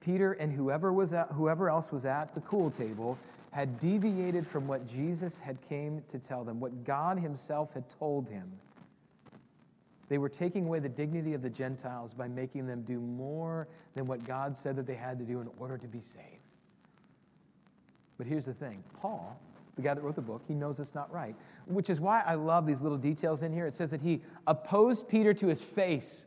[0.00, 3.18] Peter and whoever, was at, whoever else was at the cool table
[3.52, 8.28] had deviated from what Jesus had came to tell them, what God himself had told
[8.28, 8.52] him.
[10.08, 14.04] They were taking away the dignity of the Gentiles by making them do more than
[14.06, 16.24] what God said that they had to do in order to be saved.
[18.18, 19.38] But here's the thing Paul,
[19.74, 21.34] the guy that wrote the book, he knows it's not right,
[21.66, 23.66] which is why I love these little details in here.
[23.66, 26.26] It says that he opposed Peter to his face.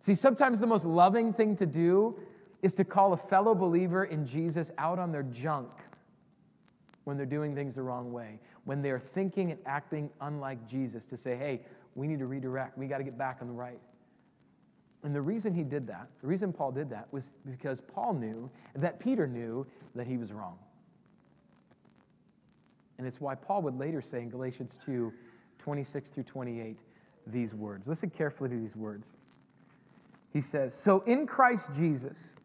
[0.00, 2.18] See, sometimes the most loving thing to do
[2.62, 5.70] is to call a fellow believer in Jesus out on their junk
[7.04, 11.16] when they're doing things the wrong way, when they're thinking and acting unlike Jesus, to
[11.16, 11.60] say, hey,
[11.94, 13.80] we need to redirect, we got to get back on the right.
[15.02, 18.50] And the reason he did that, the reason Paul did that, was because Paul knew
[18.74, 20.58] that Peter knew that he was wrong.
[22.98, 25.12] And it's why Paul would later say in Galatians 2
[25.58, 26.78] 26 through 28
[27.26, 27.88] these words.
[27.88, 29.14] Listen carefully to these words.
[30.32, 32.36] He says, So in Christ Jesus,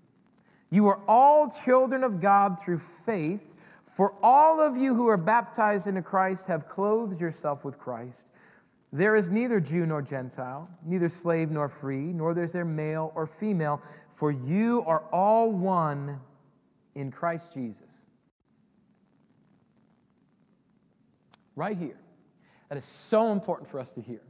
[0.73, 3.53] you are all children of God through faith,
[3.95, 8.31] for all of you who are baptized into Christ have clothed yourself with Christ.
[8.91, 13.27] There is neither Jew nor Gentile, neither slave nor free, nor is there male or
[13.27, 13.83] female,
[14.15, 16.19] for you are all one
[16.95, 18.05] in Christ Jesus.
[21.55, 21.99] Right here.
[22.69, 24.21] That is so important for us to hear.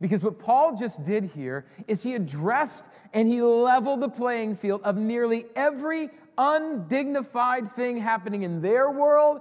[0.00, 4.82] Because what Paul just did here is he addressed and he leveled the playing field
[4.84, 9.40] of nearly every undignified thing happening in their world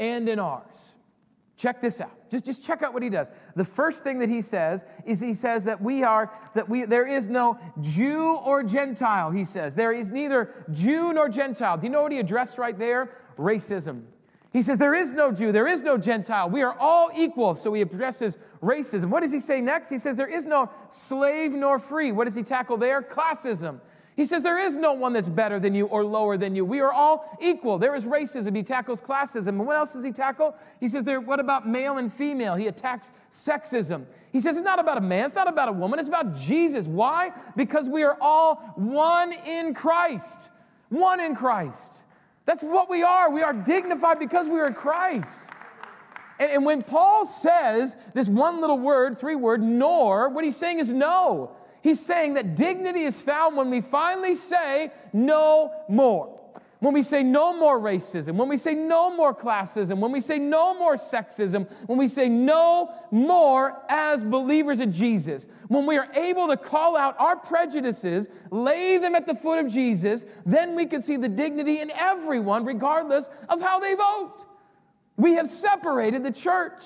[0.00, 0.96] and in ours.
[1.56, 2.10] Check this out.
[2.28, 3.30] Just, just check out what he does.
[3.54, 7.06] The first thing that he says is he says that we are, that we, there
[7.06, 9.76] is no Jew or Gentile, he says.
[9.76, 11.76] There is neither Jew nor Gentile.
[11.76, 13.10] Do you know what he addressed right there?
[13.38, 14.02] Racism.
[14.52, 16.50] He says, There is no Jew, there is no Gentile.
[16.50, 17.54] We are all equal.
[17.54, 19.06] So he addresses racism.
[19.06, 19.88] What does he say next?
[19.88, 22.12] He says, There is no slave nor free.
[22.12, 23.02] What does he tackle there?
[23.02, 23.80] Classism.
[24.14, 26.66] He says there is no one that's better than you or lower than you.
[26.66, 27.78] We are all equal.
[27.78, 28.54] There is racism.
[28.54, 29.48] He tackles classism.
[29.48, 30.54] And what else does he tackle?
[30.80, 32.54] He says there, what about male and female?
[32.54, 34.04] He attacks sexism.
[34.30, 36.86] He says it's not about a man, it's not about a woman, it's about Jesus.
[36.86, 37.32] Why?
[37.56, 40.50] Because we are all one in Christ.
[40.90, 42.02] One in Christ.
[42.44, 43.30] That's what we are.
[43.30, 45.48] We are dignified because we are Christ.
[46.40, 50.80] And, and when Paul says this one little word, three word, nor, what he's saying
[50.80, 51.56] is no.
[51.82, 56.41] He's saying that dignity is found when we finally say no more.
[56.82, 60.40] When we say no more racism, when we say no more classism, when we say
[60.40, 66.08] no more sexism, when we say no more as believers of Jesus, when we are
[66.12, 70.86] able to call out our prejudices, lay them at the foot of Jesus, then we
[70.86, 74.44] can see the dignity in everyone, regardless of how they vote.
[75.16, 76.82] We have separated the church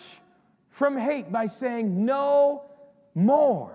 [0.69, 2.67] from hate by saying no
[3.15, 3.75] more.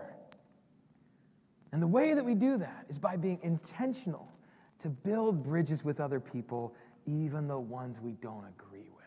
[1.72, 4.31] And the way that we do that is by being intentional
[4.82, 6.74] to build bridges with other people,
[7.06, 9.06] even the ones we don't agree with.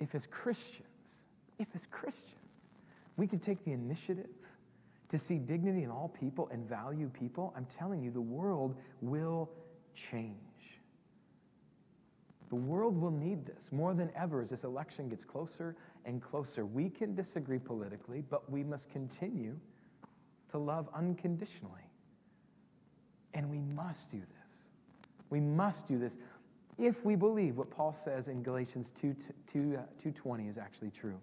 [0.00, 1.22] If as Christians,
[1.58, 2.68] if as Christians,
[3.16, 4.30] we could take the initiative
[5.08, 9.50] to see dignity in all people and value people, I'm telling you, the world will
[9.94, 10.34] change.
[12.48, 16.64] The world will need this more than ever as this election gets closer and closer.
[16.64, 19.58] We can disagree politically, but we must continue
[20.50, 21.83] to love unconditionally.
[23.34, 24.52] And we must do this.
[25.28, 26.16] We must do this
[26.78, 29.14] if we believe what Paul says in Galatians 2,
[29.46, 31.20] 2, uh, 2.20 is actually true.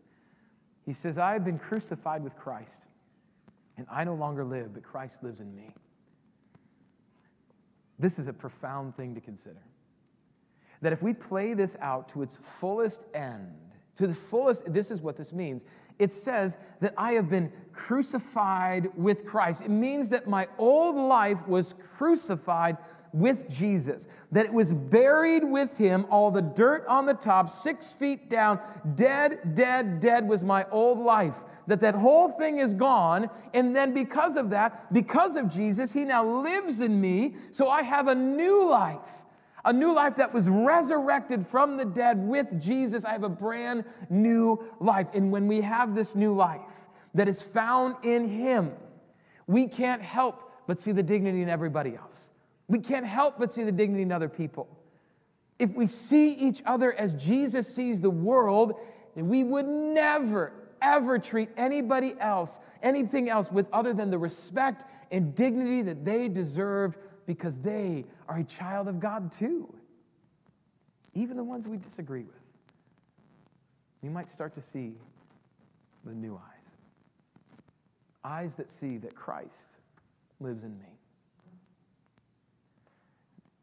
[0.86, 2.88] He says, I have been crucified with Christ,
[3.78, 5.76] and I no longer live, but Christ lives in me.
[8.00, 9.62] This is a profound thing to consider.
[10.82, 15.02] That if we play this out to its fullest end, to the fullest, this is
[15.02, 15.66] what this means.
[16.00, 19.62] It says that I have been crucified with Christ.
[19.62, 22.78] It means that my old life was crucified
[23.14, 27.92] with Jesus, that it was buried with him, all the dirt on the top, six
[27.92, 28.60] feet down,
[28.96, 31.44] dead, dead, dead was my old life.
[31.68, 36.06] That that whole thing is gone, and then because of that, because of Jesus, he
[36.06, 39.26] now lives in me, so I have a new life
[39.64, 43.06] a new life that was resurrected from the dead with Jesus.
[43.06, 45.08] I have a brand new life.
[45.14, 48.74] And when we have this new life that is found in Him,
[49.48, 52.30] we can't help but see the dignity in everybody else.
[52.68, 54.68] We can't help but see the dignity in other people.
[55.60, 58.74] If we see each other as Jesus sees the world,
[59.16, 65.36] we would never, ever treat anybody else, anything else, with other than the respect and
[65.36, 66.98] dignity that they deserve
[67.34, 69.74] because they are a child of God too.
[71.14, 72.36] Even the ones we disagree with.
[74.02, 74.94] We might start to see
[76.04, 76.62] the new eyes
[78.24, 79.78] eyes that see that Christ
[80.40, 80.86] lives in me.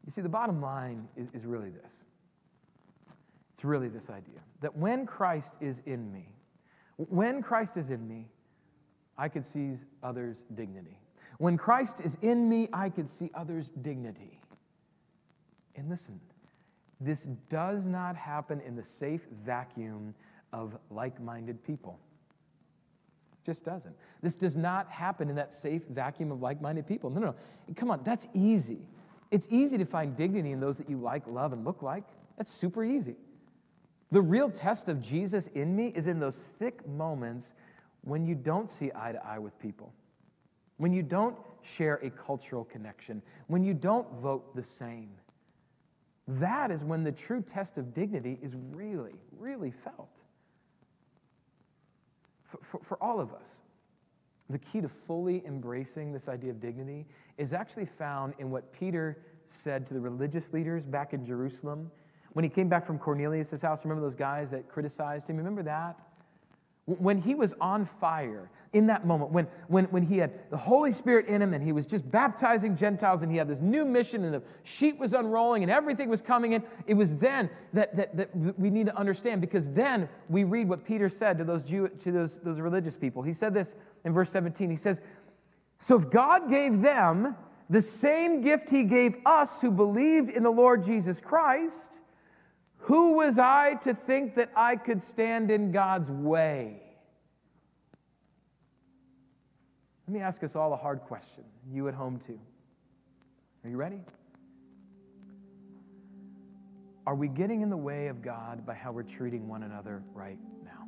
[0.05, 2.03] You see, the bottom line is, is really this
[3.53, 6.27] it's really this idea that when Christ is in me,
[6.97, 8.27] when Christ is in me,
[9.17, 10.98] I can seize others' dignity.
[11.39, 14.37] When Christ is in me, I can see others' dignity.
[15.77, 16.19] And listen,
[16.99, 20.13] this does not happen in the safe vacuum
[20.51, 21.97] of like minded people.
[23.45, 23.95] Just doesn't.
[24.21, 27.09] This does not happen in that safe vacuum of like minded people.
[27.09, 27.73] No, no, no.
[27.73, 28.81] Come on, that's easy.
[29.31, 32.03] It's easy to find dignity in those that you like, love, and look like.
[32.35, 33.15] That's super easy.
[34.11, 37.53] The real test of Jesus in me is in those thick moments
[38.01, 39.93] when you don't see eye to eye with people
[40.79, 45.11] when you don't share a cultural connection, when you don't vote the same.
[46.25, 50.21] That is when the true test of dignity is really, really felt.
[52.43, 53.61] For, for, for, all of us,
[54.49, 57.05] the key to fully embracing this idea of dignity
[57.37, 59.17] is actually found in what Peter
[59.47, 61.91] said to the religious leaders back in Jerusalem
[62.33, 63.83] when he came back from Cornelius' house.
[63.83, 65.35] Remember those guys that criticized him?
[65.35, 65.99] Remember that?
[66.97, 70.91] When he was on fire in that moment, when, when, when he had the Holy
[70.91, 74.23] Spirit in him and he was just baptizing Gentiles and he had this new mission
[74.23, 78.17] and the sheet was unrolling and everything was coming in, it was then that, that,
[78.17, 81.87] that we need to understand because then we read what Peter said to those, Jew,
[81.87, 83.21] to those, those religious people.
[83.21, 84.69] He said this in verse 17.
[84.69, 85.01] He says,
[85.77, 87.35] So if God gave them
[87.69, 92.01] the same gift he gave us who believed in the Lord Jesus Christ,
[92.79, 96.81] who was I to think that I could stand in God's way?
[100.07, 102.39] Let me ask us all a hard question, you at home too.
[103.63, 103.99] Are you ready?
[107.05, 110.39] Are we getting in the way of God by how we're treating one another right
[110.63, 110.87] now?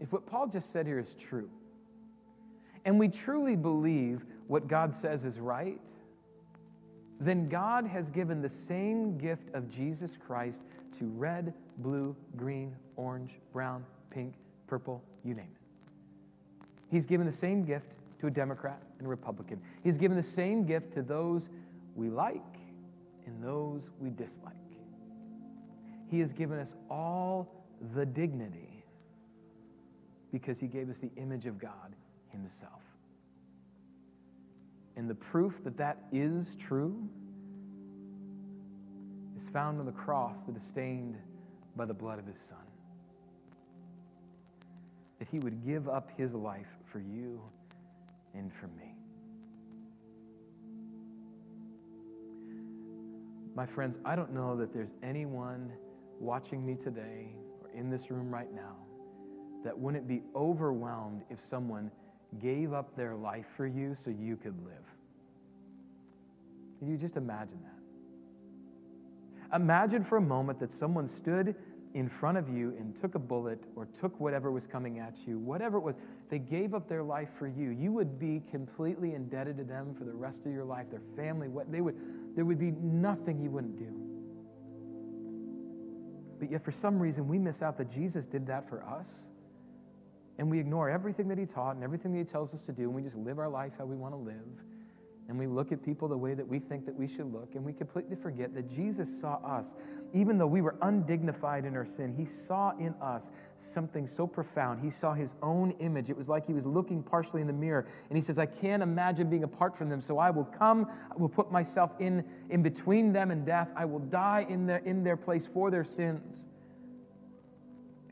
[0.00, 1.50] If what Paul just said here is true,
[2.84, 5.80] and we truly believe what God says is right,
[7.20, 10.62] then God has given the same gift of Jesus Christ
[10.98, 14.34] to red, blue, green, orange, brown, pink,
[14.66, 16.66] purple, you name it.
[16.90, 19.60] He's given the same gift to a Democrat and a Republican.
[19.82, 21.50] He's given the same gift to those
[21.94, 22.42] we like
[23.26, 24.54] and those we dislike.
[26.08, 28.84] He has given us all the dignity
[30.30, 31.94] because He gave us the image of God
[32.28, 32.83] Himself.
[34.96, 37.08] And the proof that that is true
[39.36, 41.16] is found on the cross that is stained
[41.76, 42.58] by the blood of his son.
[45.18, 47.40] That he would give up his life for you
[48.34, 48.94] and for me.
[53.54, 55.72] My friends, I don't know that there's anyone
[56.18, 58.76] watching me today or in this room right now
[59.64, 61.90] that wouldn't be overwhelmed if someone
[62.40, 64.94] gave up their life for you so you could live.
[66.78, 69.56] Can you just imagine that?
[69.56, 71.54] Imagine for a moment that someone stood
[71.94, 75.38] in front of you and took a bullet or took whatever was coming at you,
[75.38, 75.94] whatever it was,
[76.28, 77.70] they gave up their life for you.
[77.70, 81.48] You would be completely indebted to them for the rest of your life, their family,
[81.48, 81.96] what they would
[82.34, 84.00] there would be nothing you wouldn't do.
[86.40, 89.28] But yet for some reason we miss out that Jesus did that for us
[90.38, 92.84] and we ignore everything that he taught and everything that he tells us to do,
[92.84, 94.64] and we just live our life how we want to live.
[95.26, 97.64] And we look at people the way that we think that we should look, and
[97.64, 99.74] we completely forget that Jesus saw us.
[100.12, 104.80] Even though we were undignified in our sin, he saw in us something so profound.
[104.80, 106.10] He saw his own image.
[106.10, 108.82] It was like he was looking partially in the mirror, and he says, I can't
[108.82, 112.62] imagine being apart from them, so I will come, I will put myself in, in
[112.62, 113.72] between them and death.
[113.74, 116.46] I will die in their, in their place for their sins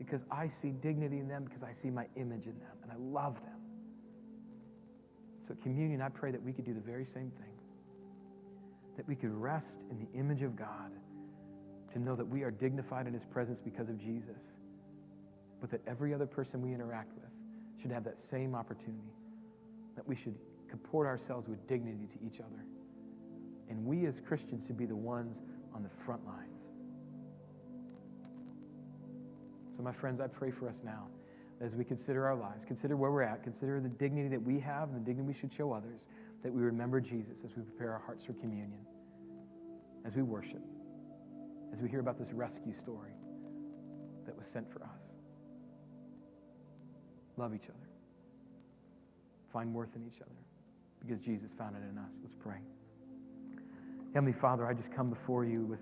[0.05, 2.95] because I see dignity in them, because I see my image in them, and I
[2.97, 3.59] love them.
[5.39, 7.53] So, communion, I pray that we could do the very same thing.
[8.95, 10.91] That we could rest in the image of God,
[11.93, 14.51] to know that we are dignified in His presence because of Jesus,
[15.59, 17.31] but that every other person we interact with
[17.81, 19.13] should have that same opportunity.
[19.95, 20.35] That we should
[20.69, 22.65] comport ourselves with dignity to each other.
[23.69, 25.41] And we as Christians should be the ones
[25.73, 26.72] on the front lines
[29.75, 31.07] so, my friends, I pray for us now
[31.61, 34.89] as we consider our lives, consider where we're at, consider the dignity that we have
[34.89, 36.07] and the dignity we should show others,
[36.43, 38.85] that we remember Jesus as we prepare our hearts for communion,
[40.05, 40.61] as we worship,
[41.71, 43.13] as we hear about this rescue story
[44.25, 45.11] that was sent for us.
[47.37, 47.89] Love each other,
[49.47, 50.31] find worth in each other
[50.99, 52.11] because Jesus found it in us.
[52.21, 52.59] Let's pray.
[54.13, 55.81] Heavenly Father, I just come before you with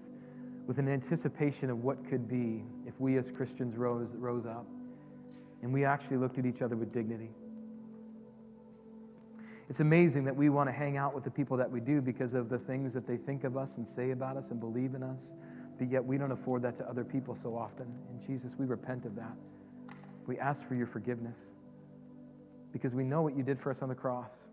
[0.72, 4.66] with an anticipation of what could be if we as Christians rose, rose up
[5.62, 7.32] and we actually looked at each other with dignity.
[9.68, 12.34] It's amazing that we want to hang out with the people that we do because
[12.34, 15.04] of the things that they think of us and say about us and believe in
[15.04, 15.34] us,
[15.78, 17.94] but yet we don't afford that to other people so often.
[18.10, 19.36] And Jesus, we repent of that.
[20.26, 21.54] We ask for your forgiveness
[22.72, 24.48] because we know what you did for us on the cross.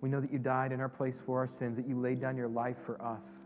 [0.00, 2.34] We know that you died in our place for our sins, that you laid down
[2.34, 3.44] your life for us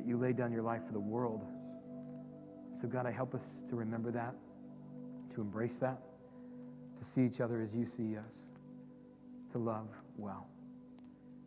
[0.00, 1.44] but you laid down your life for the world.
[2.72, 4.34] So, God, I help us to remember that,
[5.34, 6.00] to embrace that,
[6.96, 8.48] to see each other as you see us,
[9.50, 10.46] to love well.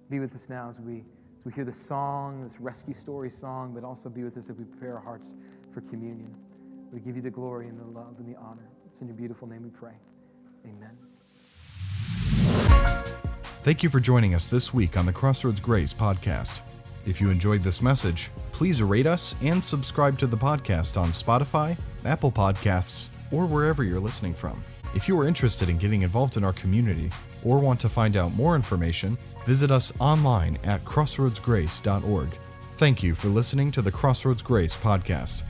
[0.09, 0.97] Be with us now as we,
[1.39, 4.57] as we hear the song, this rescue story song, but also be with us as
[4.57, 5.33] we prepare our hearts
[5.71, 6.35] for communion.
[6.91, 8.69] We give you the glory and the love and the honor.
[8.85, 9.95] It's in your beautiful name we pray.
[10.65, 10.95] Amen.
[13.63, 16.59] Thank you for joining us this week on the Crossroads Grace podcast.
[17.05, 21.77] If you enjoyed this message, please rate us and subscribe to the podcast on Spotify,
[22.05, 24.63] Apple Podcasts, or wherever you're listening from.
[24.95, 27.09] If you are interested in getting involved in our community
[27.43, 32.37] or want to find out more information, visit us online at crossroadsgrace.org.
[32.75, 35.49] Thank you for listening to the Crossroads Grace podcast.